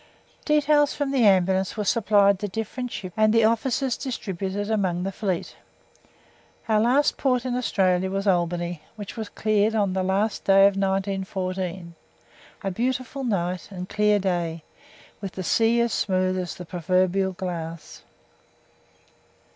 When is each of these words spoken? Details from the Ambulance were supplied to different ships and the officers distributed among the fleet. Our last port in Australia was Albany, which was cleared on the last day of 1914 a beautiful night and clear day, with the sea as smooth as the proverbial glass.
Details 0.45 0.95
from 0.95 1.11
the 1.11 1.23
Ambulance 1.27 1.77
were 1.77 1.83
supplied 1.83 2.39
to 2.39 2.47
different 2.47 2.89
ships 2.89 3.13
and 3.15 3.31
the 3.31 3.43
officers 3.43 3.95
distributed 3.95 4.71
among 4.71 5.03
the 5.03 5.11
fleet. 5.11 5.55
Our 6.67 6.79
last 6.79 7.17
port 7.17 7.45
in 7.45 7.55
Australia 7.55 8.09
was 8.09 8.25
Albany, 8.25 8.81
which 8.95 9.15
was 9.15 9.29
cleared 9.29 9.75
on 9.75 9.93
the 9.93 10.01
last 10.01 10.43
day 10.43 10.61
of 10.61 10.75
1914 10.75 11.93
a 12.63 12.71
beautiful 12.71 13.23
night 13.23 13.67
and 13.69 13.87
clear 13.87 14.17
day, 14.17 14.63
with 15.21 15.33
the 15.33 15.43
sea 15.43 15.79
as 15.81 15.93
smooth 15.93 16.35
as 16.39 16.55
the 16.55 16.65
proverbial 16.65 17.33
glass. 17.33 18.01